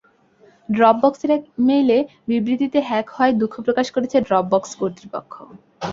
[0.69, 1.89] ড্রপবক্সের এক ইমেইল
[2.29, 5.33] বিবৃবিতে হ্যাক হওয়ায় দুঃখ প্রকাশ করেছে ড্রপবক্স কর্তৃপক্ষ।